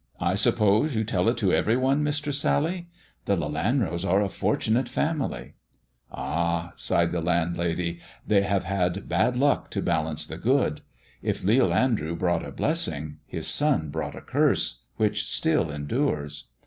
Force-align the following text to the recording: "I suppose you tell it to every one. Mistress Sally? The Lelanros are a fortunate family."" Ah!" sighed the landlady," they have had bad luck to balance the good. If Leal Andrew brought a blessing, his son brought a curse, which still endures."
"I 0.19 0.33
suppose 0.33 0.95
you 0.95 1.03
tell 1.03 1.29
it 1.29 1.37
to 1.37 1.53
every 1.53 1.77
one. 1.77 2.01
Mistress 2.01 2.39
Sally? 2.39 2.87
The 3.25 3.35
Lelanros 3.37 4.03
are 4.03 4.19
a 4.23 4.29
fortunate 4.29 4.89
family."" 4.89 5.53
Ah!" 6.11 6.73
sighed 6.75 7.11
the 7.11 7.21
landlady," 7.21 7.99
they 8.27 8.41
have 8.41 8.63
had 8.63 9.07
bad 9.07 9.37
luck 9.37 9.69
to 9.69 9.79
balance 9.83 10.25
the 10.25 10.37
good. 10.39 10.81
If 11.21 11.43
Leal 11.43 11.71
Andrew 11.71 12.15
brought 12.15 12.43
a 12.43 12.51
blessing, 12.51 13.17
his 13.27 13.45
son 13.45 13.89
brought 13.91 14.15
a 14.15 14.21
curse, 14.21 14.85
which 14.97 15.29
still 15.29 15.69
endures." 15.69 16.45